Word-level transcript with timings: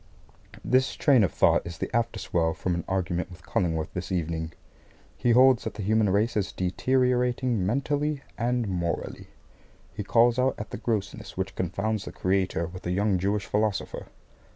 This 0.65 0.95
train 0.95 1.23
of 1.23 1.31
thought 1.31 1.61
is 1.63 1.77
the 1.77 1.95
after 1.95 2.17
swell 2.17 2.55
from 2.55 2.73
an 2.73 2.83
argument 2.87 3.29
with 3.29 3.43
Cullingworth 3.43 3.91
this 3.93 4.11
evening. 4.11 4.51
He 5.15 5.29
holds 5.29 5.63
that 5.63 5.75
the 5.75 5.83
human 5.83 6.09
race 6.09 6.35
is 6.35 6.51
deteriorating 6.51 7.63
mentally 7.63 8.23
and 8.35 8.67
morally. 8.67 9.27
He 9.93 10.03
calls 10.03 10.39
out 10.39 10.55
at 10.57 10.71
the 10.71 10.77
grossness 10.77 11.37
which 11.37 11.53
confounds 11.53 12.05
the 12.05 12.11
Creator 12.11 12.65
with 12.65 12.87
a 12.87 12.91
young 12.91 13.19
Jewish 13.19 13.45
Philosopher. 13.45 14.07